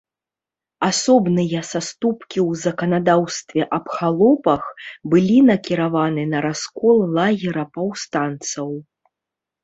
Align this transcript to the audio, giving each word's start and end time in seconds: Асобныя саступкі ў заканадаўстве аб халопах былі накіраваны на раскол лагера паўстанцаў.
Асобныя 0.91 1.59
саступкі 1.71 2.39
ў 2.49 2.61
заканадаўстве 2.63 3.61
аб 3.77 3.85
халопах 3.97 4.63
былі 5.11 5.35
накіраваны 5.49 6.23
на 6.31 6.39
раскол 6.47 6.97
лагера 7.19 7.63
паўстанцаў. 7.77 8.69